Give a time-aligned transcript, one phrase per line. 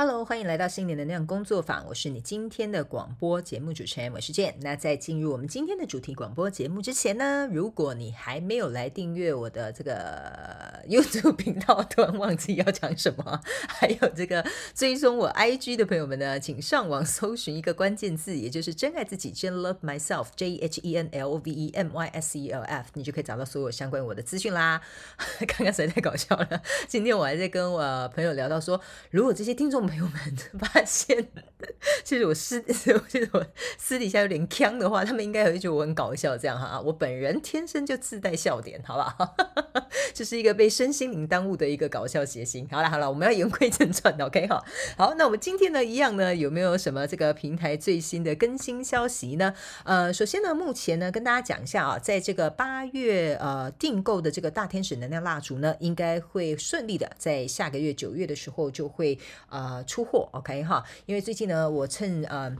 [0.00, 1.84] Hello，欢迎来到新年能量工作坊。
[1.88, 4.54] 我是你今天的广播节目主持人，我是健。
[4.60, 21.90] 那在进入我们今天的主题广播节目之前呢，如果你还没有来订阅我的这个 YouTube 频道，突然忘记要讲什么， 还有这个追踪我 IG 的朋友们呢，请上网搜寻一个关键字，也就是真爱自己，Jhen Love Myself，J H E N L O V E M
[21.92, 24.80] Y S E L F，你就可以找到所有相关我的资讯啦。
[25.44, 28.80] 刚刚实在太搞笑了，今天我还在跟我朋友聊到说，
[29.10, 29.87] 如果这些听众。
[29.88, 31.26] 朋友们发现，
[32.04, 33.46] 其实我私，其实我
[33.78, 36.36] 私底下有点锵的话，他们应该会觉得我很搞笑。
[36.36, 39.34] 这样哈，我本人天生就自带笑点，好不好？
[40.12, 42.68] 这是一个被身心灵耽误的一个搞笑谐星。
[42.70, 44.62] 好了好了，我们要言归正传，OK 哈。
[44.96, 49.54] 好，那我们今天呢，一样呢，有没有什么这个平台最新的更新消息呢？
[49.84, 59.77] 呃，首先呢，目前呢，跟大家讲一下啊，在这个八月呃订购的这个大天使能量蜡烛呢，应该会顺利的在下个月九月的时候就会呃。
[59.84, 62.50] 出货，OK 哈，因为最近呢，我趁呃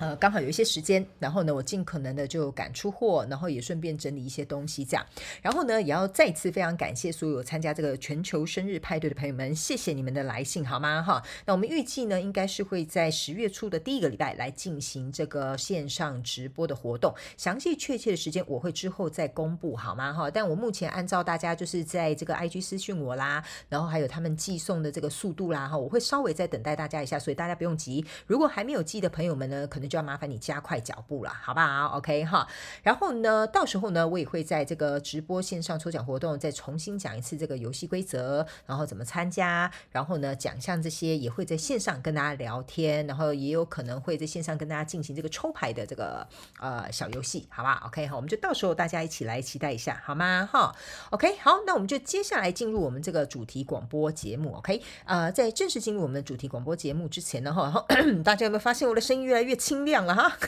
[0.00, 5.06] 呃刚好有一些时间，然后呢，我尽可能的就赶出货，然后也顺便整理一些东西，这样，
[5.40, 11.00] 然后呢，也要再次非常感谢所有参加这个全球生日派对的朋友们，谢谢你们的来信，好吗？
[11.02, 20.12] 哈，那我们预计呢，应该是会在十月初的第一个礼拜来进行这个线上直播的活动，详细确切的时间我会之后再公布，好吗？
[20.12, 26.50] 哈，但我目前按照大家就是在这个 IG 私讯我啦，然后还有他们寄送的这个速度啦，哈，我会稍微再。
[26.50, 28.04] 等待大家一下，所以大家不用急。
[28.26, 32.48] 如果还没有寄的朋友们呢，可能就要麻烦你加快脚步了，好不好？OK 哈。
[32.82, 46.26] 然后呢，到时候呢，我也会在这个直播线上抽奖活动再重新讲一次这个游戏规则，然后怎么参加，然后呢，奖项这些也会在线上跟大家聊天，然后也有可能会在线上跟大家进行这个抽牌的这个
[46.60, 50.48] 呃小游戏，好吧？OK 哈，我们就到时候大家一起来期待一下，好吗？
[50.50, 50.74] 哈
[51.10, 57.84] ，OK 好，那我们就接下来进入我们这个主题广播节目，OK 呃，在正式进入我们的主题广播节目之前呢，哈，
[58.24, 60.36] 大家有没有发现我的声音越来越轻亮了哈？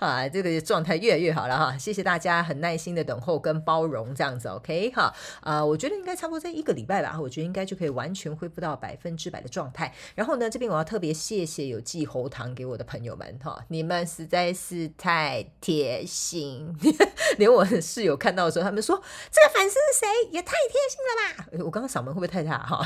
[0.00, 9.94] 啊，这个状态越来越好了哈，谢谢大家很耐心的等候跟包容这样子，OK 哈，啊，我觉得应该差不多在一个礼拜吧，我觉得应该就可以完全恢复到百分之百的状态。
[10.16, 16.76] 然后呢，这边我要特别谢谢有寄喉糖给我的朋友们哈，你们实在是太贴心，
[17.38, 19.00] 连我的室友看到的时候，他们说
[19.30, 20.08] 这个粉丝是谁？
[20.32, 21.64] 也太贴心了吧！
[21.64, 22.84] 我刚刚嗓门会不会太大哈？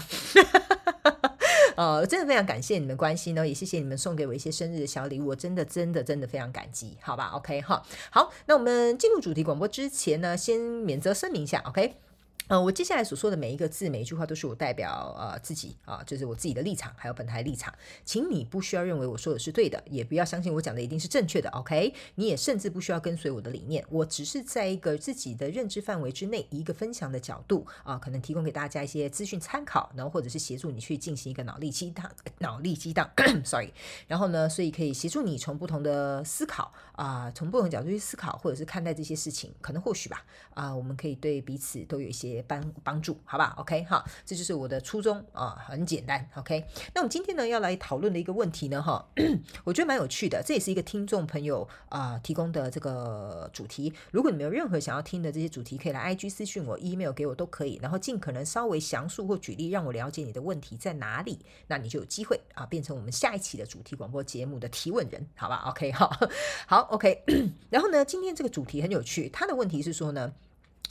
[1.76, 12.05] 呃，真的非常感谢你们关心呢，也谢谢你们送给我一些生日的小礼物，我真的真的真的非常感激，好吧？OK 哈，好，那我们进入主题广播之前呢，先免责声明一下，OK。
[12.48, 17.74] 呃，我接下来所说的每一个字、每一句话，都是我代表呃自己啊，就是我自己的立场，还有本台立场，
[18.04, 21.92] 请你不需要认为我说的是对的，也不要相信我讲的一定是正确的，OK？
[22.14, 32.08] 你也甚至不需要跟随我的理念，我只是在一个自己的认知范围之内，一个分享的角度啊，可能提供给大家一些资讯参考，然后或者是协助你去进行一个脑力激荡、
[32.38, 33.10] 脑力激荡，
[33.44, 33.72] sorry，
[34.06, 40.24] 然后呢，所以可以协助你从不同的思考啊，从不同角度去思考，或者是看待这些事情，可能或许吧，
[40.54, 42.35] 啊，我们可以对彼此都有一些。
[42.42, 46.28] 帮帮助，好吧？OK，好，这就是我的初衷啊，很简单。
[46.34, 46.64] OK，
[46.94, 49.06] 那我们今天呢要来讨论的一个问题呢，哈，
[49.64, 53.92] 我觉得蛮有趣的，这也是一个听众朋友啊、提供的这个主题。
[54.10, 66.10] 如果你没有任何想要听的这些主题，可以来 IG 私讯我，email 给我都可以，然后尽可能稍微详述或举例，让我了解你的问题在哪里，那你就有机会啊变成我们下一期的主题广播节目的提问人，好吧？OK，好，
[66.66, 67.24] 好，OK。
[67.70, 70.32] 然后呢，今天这个主题很有趣，他的问题是说呢。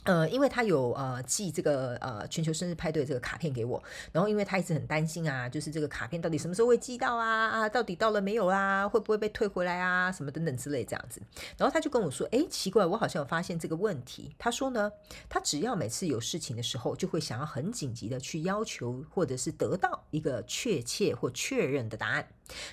[0.06, 7.48] 呃，因为他有呃寄这个呃全球生日派对这个卡片给我，然后因为他一直很担心啊，就是这个卡片到底什么时候会寄到啊？
[7.48, 8.88] 啊，到底到了没有啊？
[8.88, 10.10] 会不会被退回来啊？
[10.10, 11.20] 什么等等之类这样子。
[11.56, 14.34] 然后他就跟我说，诶，奇怪，我好像有发现这个问题。
[14.38, 14.90] 他说呢，
[15.28, 22.28] 他只要每次有事情的时候，就会想要很紧急的去要求或者是得到一个确切或确认的答案。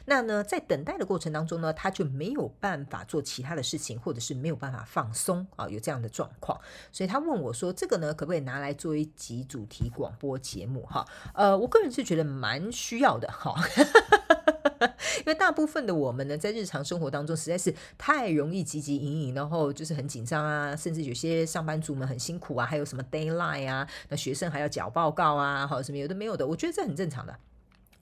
[0.06, 6.60] 那呢，在等待的过程当中呢，他就没有办法做其他的事情，或者是没有办法放松啊，有这样的状况。
[6.92, 13.56] 所以他问我说：“这个呢，可不可以拿来做一集主题广播节目？”哈，呃，我个人是觉得蛮需要的哈，
[15.20, 27.36] 因为大部分的我们呢，在日常生活当中实在是太容易汲汲营营，然后就是很紧张啊，甚至有些上班族们很辛苦啊，还有什么 dayline 啊，那学生还要缴报告啊，好什么有的没有的，我觉得这很正常的。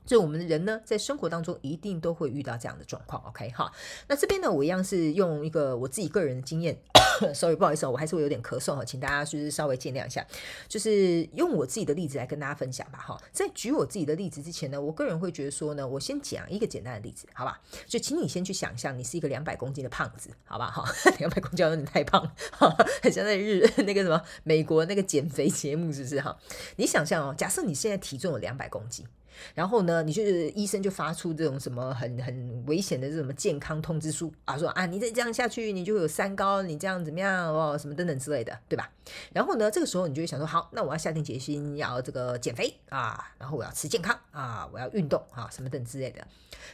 [0.05, 3.71] 所以我们的人呢，在生活当中一定都会遇到这样的状况，OK 哈。
[4.07, 6.77] 那这边呢，我一样是用一个我自己个人的经验，
[7.33, 10.25] sorry，不好意思，我还是会有点咳嗽哈，请大家就是稍微见谅一下。
[10.67, 13.21] 就是用我自己的例子来跟大家分享吧哈。
[13.31, 17.61] 在举我自己的例子之前呢，我个人会觉得说呢，我先讲一个简单的例子，好吧？
[17.85, 20.69] 就请你先去想象，你是一个两百公斤的胖子，好吧？
[20.69, 20.83] 哈，
[21.19, 22.29] 两百公斤有点太胖，
[23.01, 26.37] 很像在日那个什么美国那个减肥节目，是不是哈？
[26.75, 29.05] 你想象哦，假设你现在体重有两百公斤。
[29.53, 38.89] 然后呢，你就是医生就发出这种什么很很危险的这种健康通知书啊，说啊，你再这样下去，你就会有三高，你这样怎么样哦，什么等等之类的，对吧？
[39.33, 46.25] 然后呢，这个时候你就会想说，好，那我要下定决心要这个减肥啊，然后我要吃健康啊，我要运动啊，什么等之类的。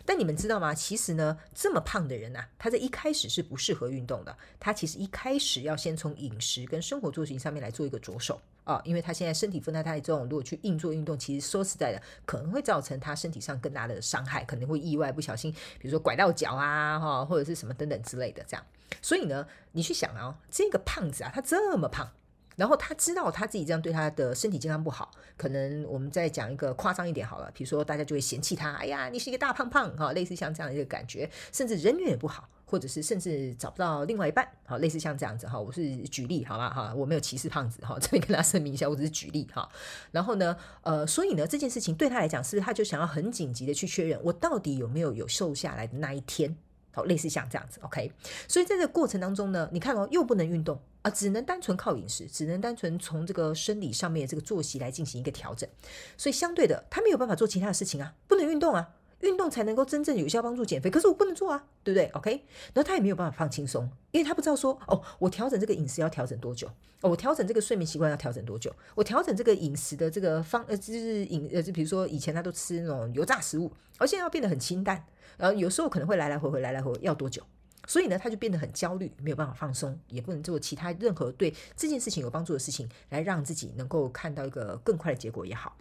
[0.05, 0.73] 但你们知道吗？
[0.73, 8.39] 其实呢，这么胖的人呐、他在一开始是不适合运动的，他其实一开始要先从饮食跟生活作息上面来做一个着手。
[8.67, 18.65] 啊，因为他现在身体负担太重，如果去硬做运动，其实说实在的，可能会造成他身体上更大的伤害，可能会意外不小心，比如说拐到脚啊，哈，或者是什么等等之类的这样。
[19.01, 22.11] 所以呢，你去想啊，这个胖子啊，他这么胖。
[22.57, 39.67] 然后他知道他自己这样对他的身体健康不好，可能我们再讲一个夸张一点好了，比如说大家就会嫌弃他，哎呀，你是一个大胖胖哈，类似像这样的一个感觉，甚至人缘也不好，或者是甚至找不到另外一半，好，类似像这样子哈，我是举例好吧哈，我没有歧视胖子哈， 这边跟大家声明一下，我只是举例哈。
[40.11, 46.57] 然后呢，呃，所以呢，这件事情对他来讲，是他就想要很紧急的去确认，我到底有没有有瘦下来的那一天？
[46.91, 48.11] 好，类似像这样子，OK。
[48.47, 50.77] 所以在这个过程当中呢，你看哦，又不能运动。
[51.03, 55.69] 啊，只能单纯靠饮食，只能单纯从这个生理上面的这个作息来进行一个调整，
[56.17, 58.89] 所以相对的，他没有办法做其他的事情啊，不能运动啊，
[59.21, 62.31] 运动才能够真正有效帮助减肥，可是我不能做啊，对不对？OK，
[62.73, 66.67] 然后他也没有办法放轻松，因为他不知道说，哦，我调整这个饮食要调整多久，
[67.01, 75.03] 哦，我调整这个睡眠习惯要调整多久，我调整这个饮食的这个方，呃，就是饮，呃，就比如说以前他都吃那种油炸食物，而现在要变得很清淡，
[75.37, 77.41] 然后有时候可能会来来回回，来来回，要多久？
[77.87, 85.75] 所以呢，他就变得很焦虑，没有办法放松，也不能做其他任何对这件事情有帮助的事情，来让自己能够看到一个更快的结果也好。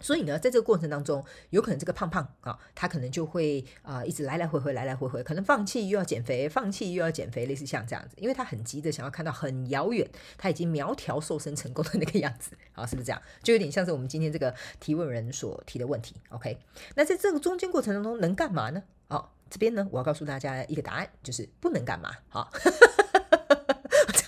[0.00, 13.20] 所以呢，在这个过程当中，有可能这个胖胖啊，他可能就会啊、一直来来回回，来来回回，可能放弃又要减肥，放弃又要减肥，类似像这样子，因为他很急的想要看到很遥远，他已经苗条瘦身成功的那个样子，啊，是不是这样？
[13.42, 16.14] 就有点像是我们今天这个提问人所提的问题。
[16.30, 16.58] OK，
[16.94, 18.82] 那在这个中间过程当中能干嘛呢？
[19.08, 19.28] 哦。
[19.48, 22.10] 这边呢，我要告诉大家一个答案，就是不能干嘛。
[22.28, 22.50] 好，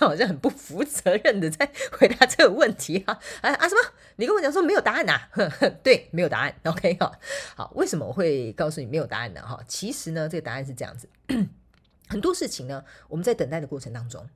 [0.07, 3.19] 好像很不负责任的在回答这个问题哈。
[3.41, 3.81] 啊啊什么？
[4.17, 5.19] 你跟我讲说没有答案呐？
[5.83, 6.55] 对，没有答案。
[6.65, 7.11] OK 哈。
[7.55, 9.41] 好，为什么我会告诉你没有答案呢？
[9.41, 11.09] 哈，其实呢，这个答案是这样子。
[12.07, 14.27] 很多事情呢，我们在等待的过程当中，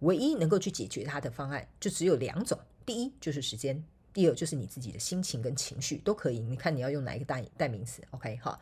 [0.00, 2.58] 唯一能够去解决它的方案就只有两种。
[2.84, 3.82] 第一就是时间，
[4.12, 6.40] 第二就是你自己的心情跟情绪都可以。
[6.40, 8.58] 你看你要用哪一个代代名词？OK 哈。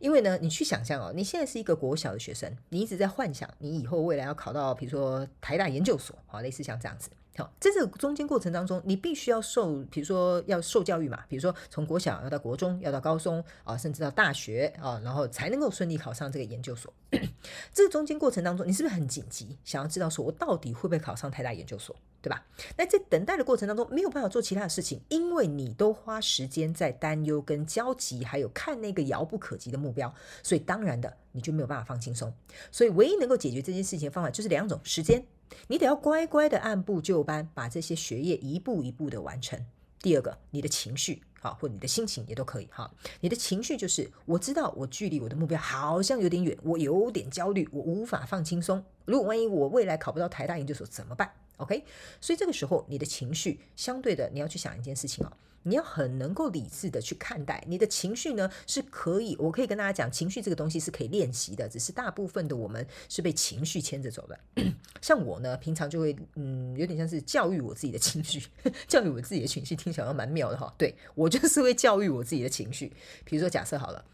[0.00, 7.10] 因为呢，你去想象哦，你现在是一个国小的学生，你一直在幻想你以后未来要考到，比如说台大研究所，啊，类似像这样子。
[7.36, 16.92] 好，在这个中间过程当中，你必须要受，比如说要受教育嘛，比如说从国小要到国中，要到高中啊，甚至到大学啊，然后才能够顺利考上这个研究所。
[17.72, 22.44] 这个中间过程当中，你是不是很紧急，想要知道说我到底会不会考上台大研究所，对吧？
[22.76, 30.12] 那在等待的过程当中，没有办法做其他的事情，因为你都花时间在担忧跟焦急，还有看那个遥不可及的目标，
[30.42, 32.32] 所以当然的，你就没有办法放轻松。
[32.72, 35.24] 所以唯一能够解决这件事情的方法就是两种：时间。
[35.68, 39.64] 你得要乖乖的按部就班，把这些学业一步一步的完成。
[40.02, 42.90] 第二个，你的情绪啊，或你的心情也都可以哈。
[43.20, 48.82] 你的情绪就是，我知道我距离我的目标好像有点远，我有点焦虑，我无法放轻松。
[49.04, 51.84] 如果万一我未来考不到台大研究所怎么办？OK，
[52.20, 55.32] 所以这个时候你的情绪相对的，你要去想一件事情哦。
[55.62, 64.40] 你要很能够理智的去看待你的情绪呢，是可以，我可以跟大家讲，情绪这个东西是可以练习的，只是大部分的我们是被情绪牵着走的。
[65.02, 68.42] 像我呢，平常就会，嗯，有点像是教育我自己的情绪，
[68.88, 70.72] 教育我自己的情绪，听起来蛮妙的哈。
[70.78, 72.92] 对，我就是会教育我自己的情绪。
[73.24, 74.04] 比如说，假设好了，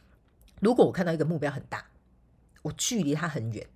[0.61, 1.87] 如果我看到一个目标很大，
[2.63, 3.67] 我距离它很远，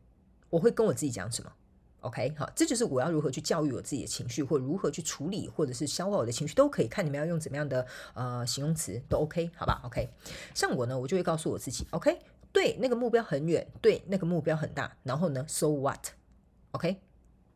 [0.50, 1.52] 我会跟我自己讲什么
[2.00, 10.08] ？OK，好，这就是我要如何去教育我自己的情绪，或如何去处理，或者是消化我的情绪，都可以看你们要用怎么样的呃形容词都 OK，好吧？OK，
[10.54, 12.18] 像我呢，我就会告诉我自己，OK，
[12.52, 17.00] 对，那个目标很远，对，那个目标很大，然后呢，So what？OK，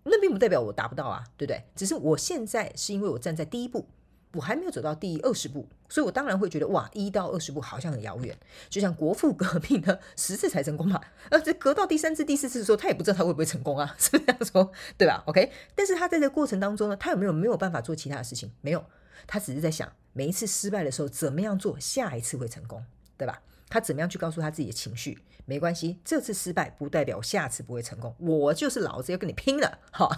[0.04, 1.64] 那并不代表我达不到啊，对不对？
[1.74, 3.86] 只是我现在是因为我站在第一步。
[4.34, 8.36] 我还没有走到第二十步，所以我当然会觉得哇，一到二十步好像很遥远。
[8.68, 11.00] 就像国父革命的十次才成功嘛，
[11.30, 14.72] 而，这隔到第三次、第四次的时候，他也不知道他会不会成功啊， 是不是这样说？
[14.98, 18.50] 对吧？OK，但是他在这个过程当中呢，他有没有没有办法做其他的事情？
[18.60, 18.84] 没有，
[19.26, 22.84] 他只是在想每一次失败的时候怎么样做，下一次会成功，
[23.16, 23.42] 对吧？
[23.68, 25.18] 他怎么样去告诉他自己的情绪？
[25.46, 30.08] 没关系，这次失败不代表下次不会成功，我就是老子要跟你拼了，哈。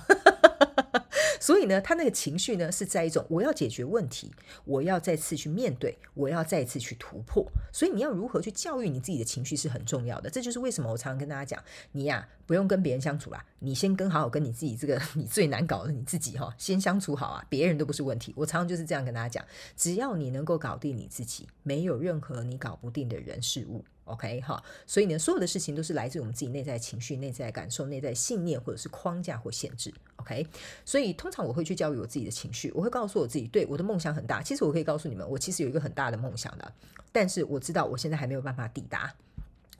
[1.46, 4.32] 所以呢，他那个情绪呢，是在一种我要解决问题，
[4.64, 7.46] 我要再次去面对，我要再次去突破。
[7.72, 10.28] 所以你要如何去教育你自己的情绪是很重要的。
[10.28, 18.34] 这就是为什么我常常跟大家讲，你呀不用跟别人相处啦，你先跟好好跟你自己这个你最难搞的你自己哈，先相处好啊，别人都不是问题。
[18.36, 19.44] 我常常就是这样跟大家讲，
[19.76, 23.84] 只要你能够搞定你自己，没有任何你搞不定的人事物。
[24.06, 29.92] OK 哈，所以呢，所有的事情都是来自于我们自己内在情绪、内在感受、内在信念，或者是框架或限制。
[30.16, 30.46] OK，
[30.84, 34.42] 所以通常我会去教育我自己的情绪，我会告诉我自己，对，我的梦想很大。
[34.42, 36.72] 其实我可以告诉你们，我其实有一个很大的梦想的，
[37.12, 39.14] 但是我知道我现在还没有办法抵达。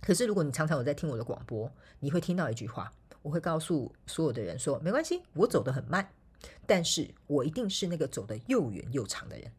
[0.01, 2.93] 可是如果你常常有在听我的广播，你会听到一句话，
[3.23, 6.11] 我会告诉所有的人说，没关系，我走得很慢，
[6.67, 9.53] 但是我一定是那个走得又远又长的人。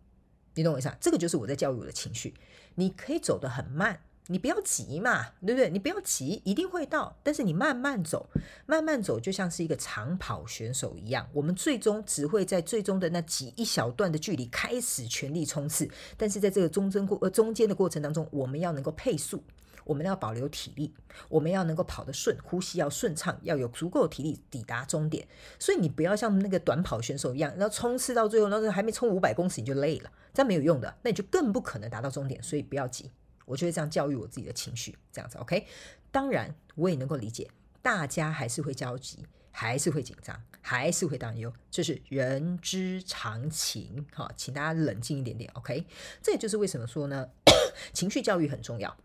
[0.55, 0.97] 你懂我意思啊？
[0.99, 2.33] 这个就是我在教育我的情绪。
[2.75, 4.01] 你可以走得很慢。
[4.29, 5.69] 你不要急嘛，对不对？
[5.69, 7.17] 你不要急，一定会到。
[7.23, 8.29] 但是你慢慢走，
[8.65, 11.27] 慢慢走，就像是一个长跑选手一样。
[11.33, 15.89] 我们最终只会在最终的那几一小段的距离开始全力冲刺。
[16.17, 19.41] 但是在这个中间过呃中间的过程当中，我们要能够配速，
[19.85, 20.93] 我们要保留体力，
[21.29, 25.25] 我们要能够跑得顺，呼吸要顺畅，要有足够体力抵达终点。
[25.57, 32.43] 所以你不要像那个短跑选手一样，然后冲刺到最后，然后还没冲五百公尺你就累了，这样没有用的，那你就更不可能达到终点。
[32.43, 33.09] 所以不要急。
[33.47, 35.65] 我就会这样教育我自己的情绪，这样子，OK。
[36.11, 37.49] 当然，我也能够理解，
[37.81, 44.05] 大家还是会焦急，还是会紧张，还是会担忧，这是人之常情。
[44.13, 45.85] 哈，请大家冷静一点点，OK。
[46.21, 47.29] 这也就是为什么说呢，
[47.93, 48.95] 情绪教育很重要。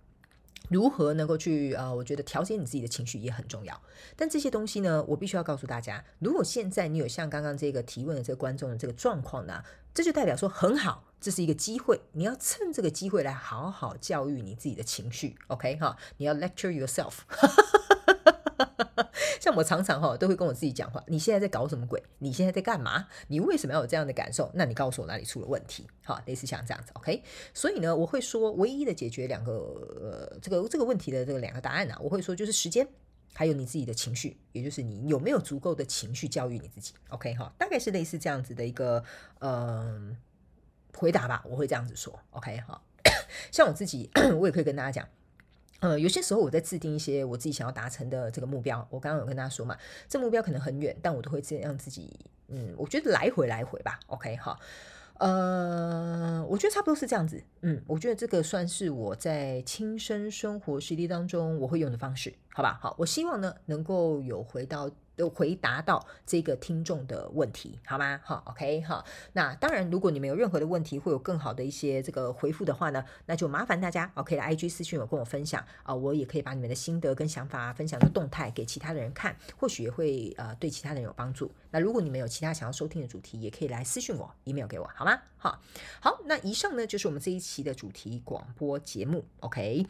[0.69, 3.83] 如何能够去呃，我觉得调节你自己的情绪也很重要。
[4.17, 11.12] 但这些东西呢，我必须要告诉大家，如果现在你有像刚刚这个提问的这个观众的这个状况呢，这就代表说很好。
[11.23, 15.97] 这是一个机会，你要趁这个机会来好好教育你自己的情绪，OK 哈？
[16.17, 17.21] 你要 lecture yourself。
[19.41, 22.03] 像我常常哈都会跟我自己讲话，你现在在搞什么鬼？
[22.19, 23.07] 你现在在干嘛？
[23.29, 24.51] 你为什么要有这样的感受？
[24.55, 25.87] 那你告诉我哪里出了问题？
[26.05, 27.23] 好，类似像这样子，OK？
[27.55, 32.89] 所以呢，我会说唯一的解决两个呃这个这个问题的这个两个答案呢、啊，我会说就是时间，
[33.33, 37.53] 还有你自己的情绪，也就是你有没有足够的情绪教育你自己，OK 哈？
[37.59, 39.05] 大概是类似这样子的一个
[39.39, 40.17] 嗯。
[40.97, 42.81] 回答吧，我会这样子说，OK 哈。
[43.51, 45.09] 像我自己， 我也可以跟大家讲，
[45.81, 49.77] 呃，有些时候我在制定一些我自己想要达成的这个目标，我刚刚有跟大家说嘛，
[50.09, 52.19] 这目标可能很远，但我都会这样自己，
[52.49, 54.59] 嗯，我觉得来回来回吧，OK 哈。
[55.19, 62.79] 呃，我觉得差不多是这样子，嗯，我觉得这个算是我在亲身生活实例当中我会用的方式，好吧？
[62.81, 64.91] 好，我希望呢能够有回到。
[65.15, 68.19] 都回答到这个听众的问题，好吗？
[68.25, 69.05] 好，OK，好。
[69.35, 81.53] 那当然，如果你们有任何的问题，会有更好的一些这个回复的话呢，那就麻烦大家 OK 来 IG 私讯我，跟我分享啊、我也可以把你们的心得跟想法分享的动态给其他的人看，或许也会呃对其他人有帮助。
[81.71, 85.21] 那如果你们有其他想要收听的主题，也可以来私讯我，email 给我，好吗？
[85.37, 85.61] 好，
[86.01, 86.21] 好。
[86.25, 89.87] 那以上呢就是我们这一期的主题广播节目，OK。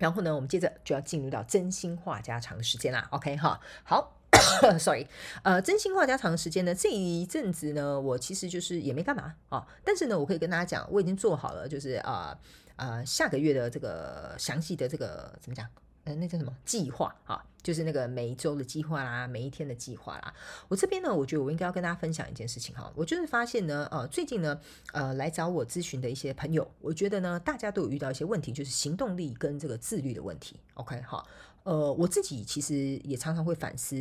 [0.00, 4.16] 然后呢，我们接着就要进入到真心话加长时间啦，OK 哈，好。
[4.78, 5.06] Sorry，
[5.42, 12.38] 呃，真心话加长时间呢，这一阵子呢，我其实就是也没干嘛啊，但是呢，我可以跟大家讲，我已经做好了，就是啊啊、
[12.76, 15.66] 呃呃，下个月的这个详细的这个怎么讲？
[16.04, 17.44] 呃，那叫什么计划啊？
[17.62, 20.32] 就是那个每一周的计划啦，每一天的计划啦。
[20.68, 22.90] 我这边呢，我觉得我应该要跟大家分享一件事情哈。
[22.96, 24.58] 我就是发现呢，呃，最近呢，
[24.92, 30.56] 呃，来找我咨询的一些朋友，我觉得呢，大家都有遇到一些问题，就是行动力跟这个自律的问题。
[30.74, 31.26] OK，好。
[31.62, 33.94] 呃，我自己其实也常常会反思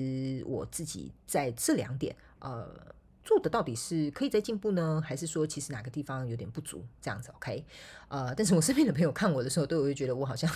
[0.45, 2.73] 我自己在这两点，呃，
[3.21, 7.65] 做的到底是可以再进步呢，还是说其实哪个地方有点不足这样子？OK，
[8.07, 10.49] 呃，但是我身边的朋友看我的时候，都会觉得我好像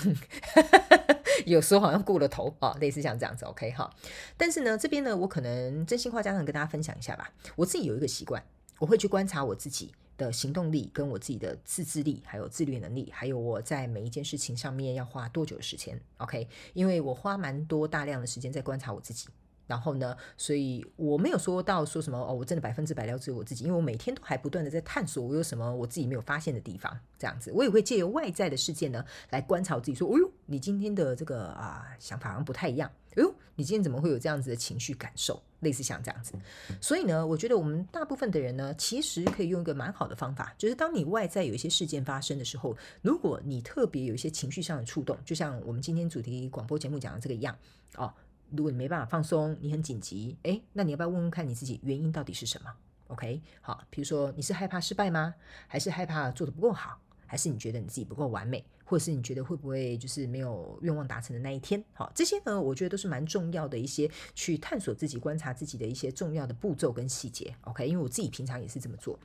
[1.46, 3.46] 有时候好像过了头啊，类似像这样子。
[3.46, 3.94] OK 哈，
[4.38, 7.34] 但是呢，这边呢，我可能真心话家常跟大家分享一下吧。
[7.56, 8.44] 我自己有一个习惯，
[8.80, 9.92] 我会去观察我自己。
[10.16, 16.48] 的行动力跟我自己的自制力，还有自律能力，还有我在每一件事情上面要花多久的时间，OK？
[16.74, 19.28] 因为我花蛮多大量的时间在观察我自己，
[19.68, 35.42] 然后呢，所以我没有说到说什么哦，我真的百分之百了解我自己，因为我每天都还不断的在探索我有什么我自己没有发现的地方，这样子，我也会借由外在的事件呢来观察我自己，说，哦呦，你今天的这个啊想法好像不太一样，哎呦，你今天怎么会有这样子的情绪感受？
[35.64, 36.34] 类似像这样子，
[36.82, 47.58] 所以呢，我觉得我们大部分的人呢，其实可以用一个蛮好的方法，就是当你外在有一些事件发生的时候，如果你特别有一些情绪上的触动，就像我们今天主题广播节目讲的这个一样
[47.96, 48.14] 哦，
[48.56, 52.72] 如果你没办法放松，你很紧急，诶，那你要不要问问看你自己原因到底是什么
[53.08, 55.34] ？OK，好，比如说你是害怕失败吗？
[55.68, 57.00] 还是害怕做得不够好？
[57.26, 61.84] 还是你觉得你自己不够完美，或者是你觉得会不会就是没有愿望达成的那一天？
[61.94, 67.56] 好，这些呢，我觉得都是蛮重要的一些去探索自己、观察自己的一些重要的步骤跟细节。
[67.62, 69.18] OK，因为我自己平常也是这么做。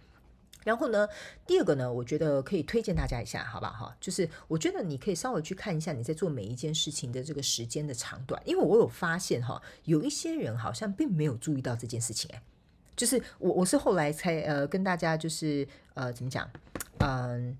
[0.64, 1.08] 然后呢，
[1.46, 3.86] 第二个呢，我觉得可以推荐大家一下，好不好？
[3.86, 12.42] 哈，就是我觉得你可以稍微去看一下你在做每一件事情的这个时间的长短，因为我有发现哈，有一些人好像并没有注意到这件事情，哎，
[12.96, 16.50] 就是我我是后来才呃跟大家就是呃怎么讲，
[16.98, 17.56] 嗯。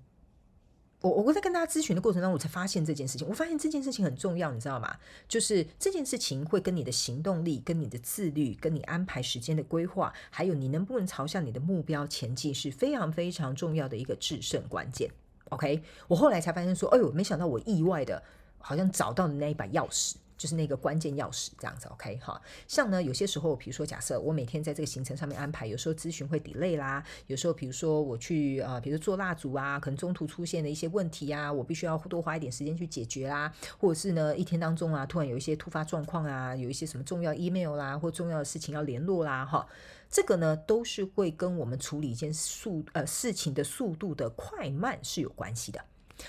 [1.01, 3.25] 我我在跟大家咨询的过程当中，我才发现这件事情。
[3.27, 4.97] 我发现这件事情很重要，你知道吗？
[5.29, 15.09] 就是这件事情会跟你的行动力、跟你的自律、跟你安排时间的规划，还有你能不能朝向你的目标前进，是非常非常重要的一个制胜关键。
[15.49, 18.21] OK，我后来才发现说，哎呦，没想到我意外的，
[18.57, 20.15] 好像找到了那一把钥匙。
[20.39, 22.41] 就是那个关键钥匙，这样子，OK 哈。
[22.65, 39.67] 像呢，有些时候，比如说，假设我每天在这个行程上面安排，有时候咨询会 delay 啦，有时候，比如说我去啊、呃，比如做蜡烛啊，可能中途出现的一些问题啊，我必须要多花一点时间去解决啦，或者是呢，一天当中啊，突然有一些突发状况啊，有一些什么重要 email 啦，或重要的事情要联络啦，哈，
[40.09, 45.83] 这个呢，都是会跟我们处理一件速呃事情的速度的快慢是有关系的。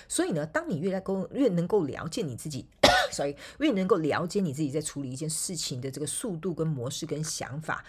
[0.07, 2.67] 所以呢，当你越来够越能够了解你自己。
[3.11, 7.83] 所以，越能够了解你自己在处理一件事情的这个速度跟模式跟想法，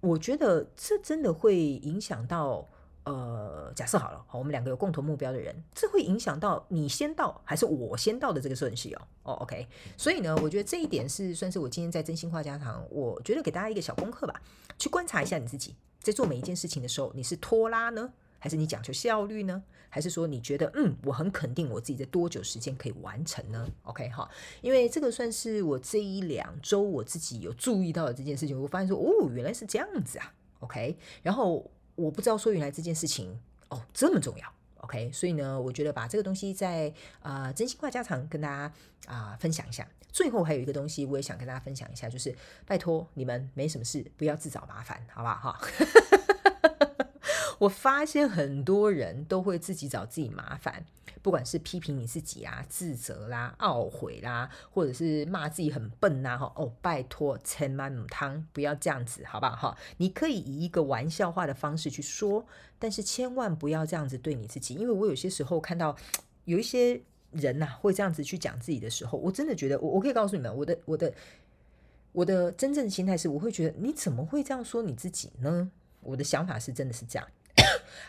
[0.00, 2.64] 我觉得这真的会影响到
[3.02, 9.02] 呃，假设好了，我们两个有共同目标的人，这会影响到你先到还是我先到的这个顺序哦。
[9.24, 9.66] 哦，OK，
[9.96, 14.40] 所以呢，我觉得这一点是算是我今天在真心话家常，我觉得给大家一个小功课吧，
[14.78, 18.12] 去观察一下你自己在做每一件事情的时候，你是拖拉呢？
[18.40, 19.62] 还是你讲求效率呢？
[19.92, 24.30] 还是说你觉得嗯，我很肯定我自己在多久时间可以完成呢？OK 哈，
[24.60, 30.96] 因为这个算是我这一两周我自己有注意到的这件事情，我发现说哦，原来是这样子啊，OK。
[31.24, 33.36] 然后我不知道说原来这件事情
[33.68, 35.10] 哦这么重要，OK。
[35.12, 38.72] 所以呢，我觉得把这个东西在啊、真心话家常跟大家
[39.12, 39.84] 啊、分享一下。
[40.12, 42.32] 最后还有一个东西我也想跟大家分享一下，就是
[42.64, 46.19] 拜托你们没什么事不要自找麻烦，好不好哈？
[47.60, 50.82] 我发现很多人都会自己找自己麻烦，
[51.20, 59.54] 不管是批评你自己啊、自责啦、懊悔啦，或者是骂自己很笨呐，哈哦，拜托，千万母汤不要这样子，好不好？
[59.72, 62.46] 哈，你可以以一个玩笑话的方式去说，
[62.78, 65.94] 但是千万不要这样子对你自己，因为我有些时候看到
[66.46, 66.98] 有一些
[67.32, 71.12] 人呐、啊、会这样子去讲自己的时候，我真的觉得，我我可以告诉你们，我的我的
[72.12, 75.70] 我的真正的心态是，我会觉得你怎么会这样说你自己呢？
[76.00, 77.28] 我的想法是真的是这样。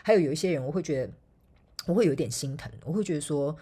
[0.02, 1.12] 还有有一些人，我会觉得
[1.86, 3.56] 我会有点心疼，我会觉得说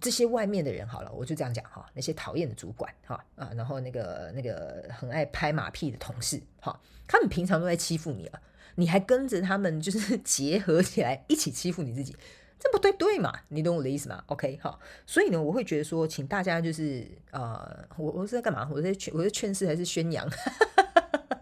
[0.00, 8.42] 这些外面的人好了，我就这样讲哈，那些讨厌的主管哈啊，然后那个那个很爱拍马屁的同事哈，他们平常都在欺负你了，
[8.74, 12.14] 你还跟着他们就是结合起来一起欺负你自己，
[12.58, 13.32] 这不对对嘛？
[13.48, 18.68] 你懂我的意思吗？OK 哈，所以呢，我会觉得说，请大家就是呃，我我是在干嘛？
[18.72, 20.28] 我在劝我在劝世还是宣扬？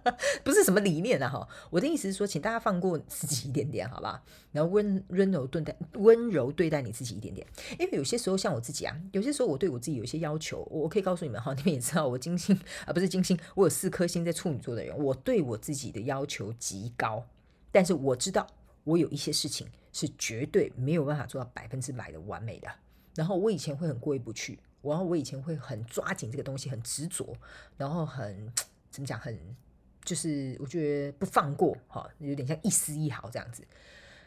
[0.42, 4.22] 不是什么理念啊哈，我的意思是说，请大家放过自己一点点，好吧？
[4.50, 7.46] 然后温温柔对待温柔对待你自己一点点，
[7.78, 17.24] 因为有些时候像我自己啊，有些时候我对我自己有一些要求，我可以告诉你们哈， 你们也知道我金星啊不是金星，我有四颗星在处女座的人，我对我自己的要求极高，
[17.70, 18.46] 但是我知道
[18.84, 22.68] 我有一些事情是绝对没有办法做到百分之百的完美的，
[23.14, 27.36] 然后我以前会很过意不去，然后我以前会很抓紧这个东西，很执着，
[27.76, 28.52] 然后很
[28.90, 29.38] 怎么讲很。
[30.04, 33.62] 就是我觉得不放过哈，有点像一丝一毫这样子。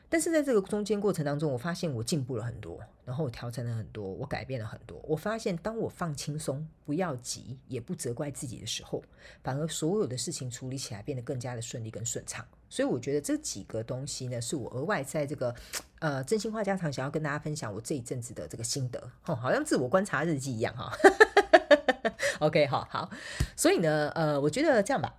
[0.07, 5.01] 但是在这个中间过程当中，我发现我进步了很多，然后我调整了很多，我改变了很多。
[5.03, 9.03] 我发现当我放轻松，不要急，也不责怪自己的时候，
[9.43, 12.45] 反而所有的事情处理起来变得更加的顺利跟顺畅。
[12.69, 15.53] 所以我觉得这几个东西呢，是我额外在这个
[15.99, 20.95] 呃真心话家常想要跟大家分享我这一阵子的这个心得，哦，好像自我观察日记一样哈。
[22.39, 23.09] OK，好好，
[23.55, 25.15] 所以呢，呃，我觉得这样吧。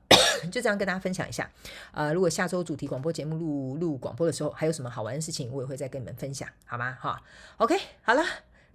[0.51, 1.51] 就这样跟大家分享一下，
[1.93, 6.97] 呃，如果下周主题广播节目录录广播的时候，还有什么好玩的事情，我也会再跟你们分享，好吗？
[7.01, 7.23] 哈
[7.59, 8.23] ，OK，好了。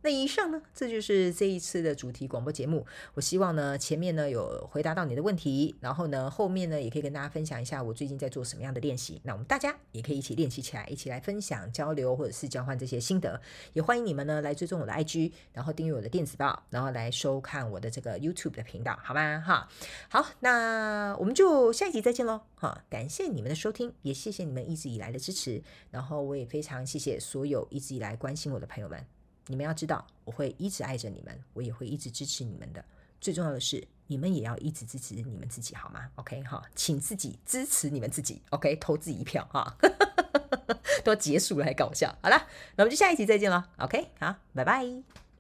[0.04, 2.86] 那以上呢，这就是这一次的主题广播节目。
[3.14, 9.22] 我希望呢，前面呢有回答到你的问题，然后呢，后面呢也可以跟大家分享一下我最近在做什么样的练习。
[9.24, 13.40] 那我们大家也可以一起练习起来，一起来分享、交流或者是交换这些心得。
[13.74, 19.44] 也欢迎你们呢来追踪我的 IG，然后订阅我的电子报，然后来收看我的这个 YouTube 的频道，好吗？
[19.46, 19.70] 哈，
[20.10, 22.42] 好，那我们就下一集再见喽。
[22.56, 25.62] 哈，感谢你们的收听，也谢谢你们一直以来的支持。
[25.92, 29.21] 然后我也非常谢谢所有一直以来关心我的朋友们。
[29.48, 32.84] 你们要知道，我会一直爱着你们，我也会一直支持你们的。
[33.20, 39.78] 最重要的是，你们也要一直支持你们自己，好吗？OK，哈，请自己支持你们自己，OK，投自己一票哈。
[41.04, 42.16] 都结束了还搞笑。
[42.22, 43.70] 好了，那我们就下一集再见了。
[43.78, 45.31] OK，好，拜拜。